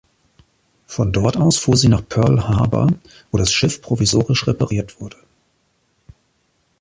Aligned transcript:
Von 0.87 1.11
dort 1.13 1.37
aus 1.37 1.57
fuhr 1.57 1.77
sie 1.77 1.87
nach 1.87 2.01
Pearl 2.09 2.41
Harbor, 2.47 2.91
wo 3.29 3.37
das 3.37 3.53
Schiff 3.53 3.83
provisorisch 3.83 4.47
repariert 4.47 4.99
wurde. 4.99 5.17